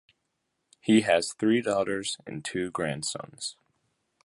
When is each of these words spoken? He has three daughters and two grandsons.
He 0.79 1.01
has 1.01 1.31
three 1.33 1.61
daughters 1.61 2.17
and 2.25 2.43
two 2.43 2.71
grandsons. 2.71 3.55